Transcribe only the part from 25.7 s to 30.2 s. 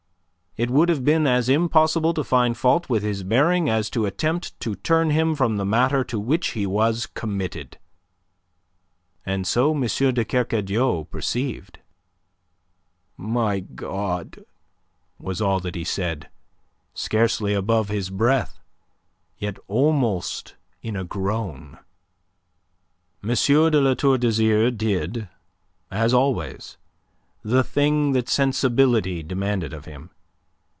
as always, the thing that sensibility demanded of him.